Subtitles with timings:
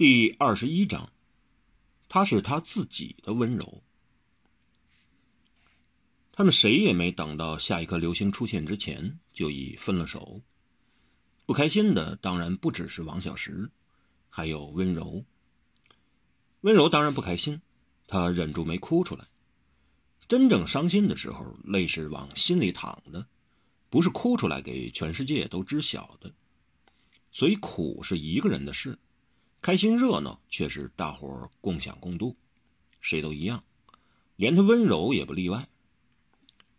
[0.00, 1.10] 第二十一章，
[2.08, 3.82] 他是他自己的温柔。
[6.32, 10.40] 他们谁也没等到下一颗流星出现之前，就已分了手。
[11.44, 13.70] 不开心的当然不只是王小石，
[14.30, 15.26] 还有温柔。
[16.62, 17.60] 温柔当然不开心，
[18.06, 19.26] 她忍住没哭出来。
[20.26, 23.26] 真正伤心的时候，泪是往心里淌的，
[23.90, 26.32] 不是哭出来给全世界都知晓的。
[27.30, 28.98] 所以苦是一个人的事，
[29.62, 32.34] 开心热闹却是大伙共享共度，
[33.00, 33.62] 谁都一样，
[34.36, 35.68] 连他温柔也不例外。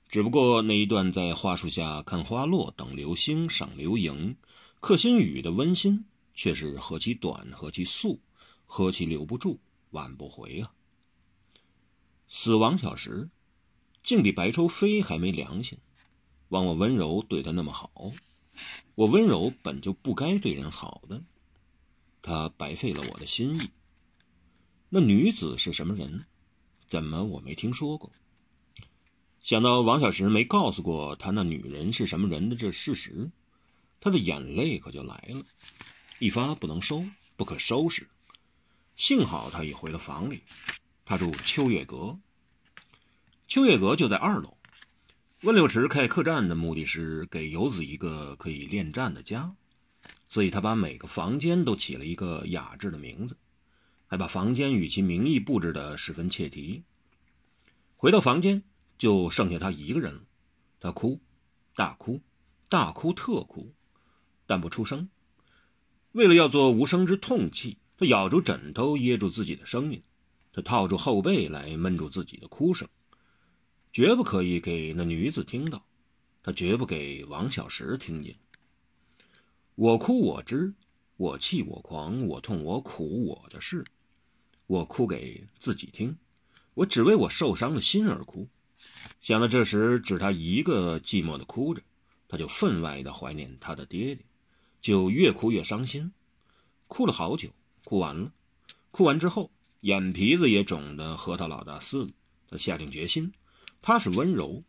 [0.09, 4.35] 只不过那一段在花树下看花落、等流星、赏流萤、
[4.79, 8.19] 克心语的温馨，却是何其短，何其素，
[8.65, 9.59] 何其留不住，
[9.91, 10.73] 挽不回啊！
[12.27, 13.29] 死亡小石，
[14.03, 15.77] 竟比白愁飞还没良心，
[16.49, 18.11] 枉我温柔对他那么好，
[18.95, 21.23] 我温柔本就不该对人好的，
[22.21, 23.69] 他白费了我的心意。
[24.89, 26.25] 那女子是什么人？
[26.87, 28.11] 怎么我没听说过？
[29.39, 33.31] 想到王小石没告诉过他那女人是什么人的这事实，
[33.99, 35.43] 他的眼泪可就来了，
[36.19, 37.05] 一发不能收，
[37.37, 38.07] 不可收拾。
[38.95, 40.43] 幸好他已回了房里，
[41.05, 42.19] 他住秋月阁。
[43.47, 44.57] 秋月阁就在二楼。
[45.41, 49.55] 温六池开客栈的目的是给游子一个可以恋战的家，
[50.31, 53.35] 所以他把每个房间都起了一个雅致的名字，
[54.07, 56.83] 还把房间与其名义布置得十分切题。
[57.97, 58.63] 回到房间。
[59.01, 60.21] 就剩下他一个人了，
[60.79, 61.19] 他哭，
[61.73, 62.21] 大哭，
[62.69, 63.73] 大哭特哭，
[64.45, 65.09] 但不出声。
[66.11, 70.03] 为了要做无声之痛泣，他咬住枕头噎住自己的声音，
[70.53, 72.87] 他套住后背来闷住自己的哭声，
[73.91, 75.83] 绝不可以给那女子听到，
[76.43, 78.35] 他绝不给王小石听见。
[79.75, 80.73] 我哭我知，
[81.15, 83.85] 我气我狂，我痛我苦，我的事，
[84.67, 86.17] 我哭给自己听，
[86.73, 88.47] 我只为我受伤的心而哭。
[89.21, 91.81] 想到这时只他一个寂寞的哭着，
[92.27, 94.25] 他就分外的怀念他的爹爹，
[94.81, 96.11] 就越哭越伤心，
[96.87, 97.49] 哭了好久，
[97.85, 98.33] 哭完了，
[98.91, 102.13] 哭完之后眼皮子也肿得核桃老大似的。
[102.47, 103.31] 他下定决心，
[103.81, 104.63] 他是温柔，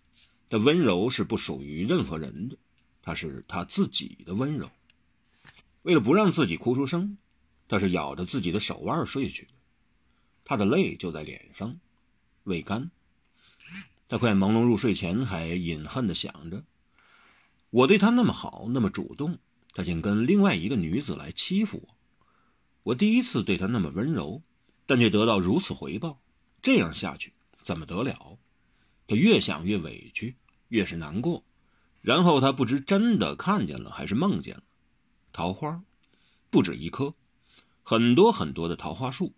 [0.49, 2.57] 但温柔是不属于任何人的，
[3.03, 4.71] 他是他自己的温柔。
[5.83, 7.19] 为了不让自己哭出声，
[7.69, 9.53] 他是咬着自己的手腕睡去的，
[10.45, 11.79] 他的泪就在脸上，
[12.45, 12.91] 未干。
[14.09, 16.65] 他快朦胧入睡前，还隐恨地想着：
[17.71, 19.39] 我对他那么好，那么主动，
[19.73, 21.97] 他竟跟另外一个女子来欺负我。
[22.83, 24.43] 我第一次对他那么温柔，
[24.87, 26.21] 但却得到如此回报，
[26.61, 28.39] 这样下去怎么得了？
[29.07, 30.37] 他越想越委屈，
[30.69, 31.43] 越是难过。
[32.03, 34.63] 然后他不知真的看见了，还是梦见了
[35.33, 35.83] 桃花，
[36.51, 37.15] 不止一棵，
[37.83, 39.33] 很多很多的桃花树，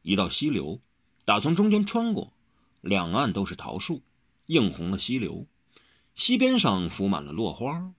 [0.00, 0.80] 一道溪流
[1.26, 2.32] 打从中间穿过。
[2.80, 4.02] 两岸都是桃树，
[4.46, 5.46] 映红了溪流。
[6.14, 7.92] 溪边上浮满了落花，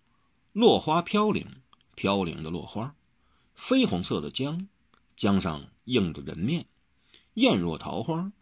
[0.51, 1.61] 落花飘零，
[1.95, 2.95] 飘零的落花。
[3.55, 4.67] 绯红色的江，
[5.15, 6.65] 江上映着人面，
[7.35, 8.33] 艳若桃花，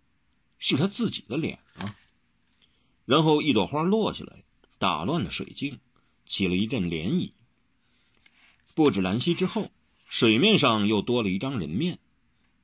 [0.58, 1.96] 是他自己的脸啊。
[3.03, 4.44] 然后一朵花落下来，
[4.78, 5.80] 打乱了水镜，
[6.26, 7.34] 起了一阵涟漪。
[8.81, 9.69] 不止兰溪之后，
[10.08, 12.00] 水面上又多了一张人面，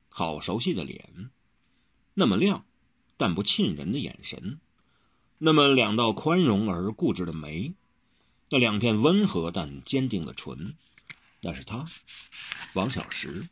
[0.08, 1.30] 好熟悉的脸，
[2.12, 2.64] 那么亮。
[3.16, 4.58] 但不沁人的眼神，
[5.38, 7.72] 那么两道宽容而固执的眉，
[8.48, 10.74] 那两片温和但坚定的唇，
[11.40, 11.84] 那是他，
[12.72, 13.48] 王小石。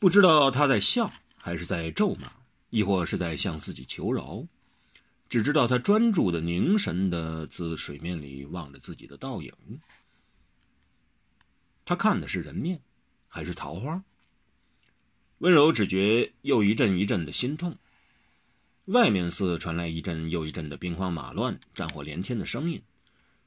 [0.00, 2.32] 不知道他在笑，还是在咒骂，
[2.70, 4.48] 亦或是在向自己求饶。
[5.28, 9.52] 只知道他专注的、凝神的自水面里望着自己的倒影。
[11.84, 12.80] 他看的是人面，
[13.28, 14.02] 还是桃花？
[15.38, 17.76] 温柔只觉又一阵一阵的心痛。
[18.86, 22.82] 外面似传来一阵又一阵的兵荒马乱、战火连天的声音，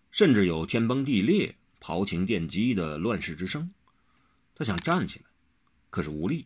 [0.09, 3.72] 甚至有天崩地裂、刨情电击的乱世之声。
[4.56, 5.25] 他想站起来，
[5.90, 6.45] 可是无力；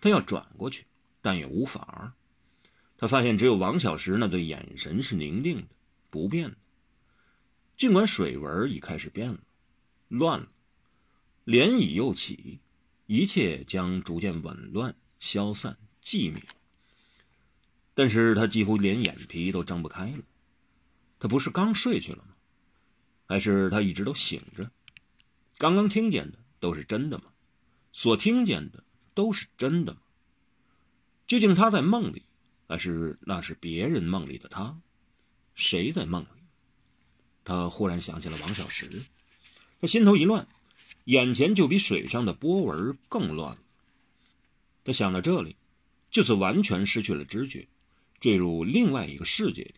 [0.00, 0.86] 他要转过去，
[1.22, 2.14] 但也无法。
[2.96, 5.66] 他发现只有王小石那对眼神是凝定的、
[6.10, 6.56] 不变的。
[7.76, 9.38] 尽管水纹已开始变了、
[10.08, 10.48] 乱了，
[11.46, 12.58] 涟漪又起，
[13.06, 16.42] 一切将逐渐紊乱、消散、寂灭。
[17.94, 20.24] 但是他几乎连眼皮都睁不开了，
[21.20, 22.34] 他不是刚睡去了吗？
[23.26, 24.70] 还是他一直都醒着？
[25.56, 27.24] 刚刚听见的都是真的吗？
[27.92, 28.82] 所听见的
[29.14, 30.00] 都是真的吗？
[31.28, 32.24] 究竟他在梦里，
[32.68, 34.78] 还是那是别人梦里的他？
[35.54, 36.28] 谁在梦里？
[37.44, 39.04] 他忽然想起了王小石，
[39.80, 40.48] 他心头一乱，
[41.06, 43.58] 眼前就比水上的波纹更乱了。
[44.84, 45.56] 他想到这里，
[46.10, 47.68] 就是完全失去了知觉，
[48.20, 49.74] 坠入另外一个世界里。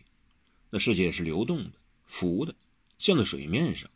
[0.71, 1.73] 那世界是流动的、
[2.07, 2.55] 浮的，
[2.99, 3.91] 像在水面上，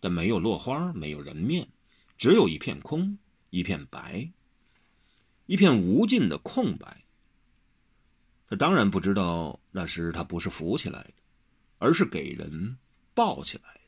[0.00, 1.68] 但没有落花，没有人面，
[2.16, 3.18] 只有一片空，
[3.50, 4.30] 一片白，
[5.46, 7.04] 一片无尽的空白。
[8.46, 11.14] 他当然不知道，那时他不是浮起来的，
[11.78, 12.78] 而是给人
[13.14, 13.79] 抱起来。